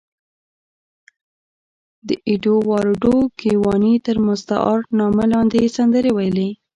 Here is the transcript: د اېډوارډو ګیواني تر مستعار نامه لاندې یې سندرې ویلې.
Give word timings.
د 2.07 2.09
اېډوارډو 2.27 3.17
ګیواني 3.39 3.93
تر 4.05 4.17
مستعار 4.27 4.79
نامه 4.99 5.25
لاندې 5.33 5.57
یې 5.63 5.73
سندرې 5.77 6.11
ویلې. 6.13 6.49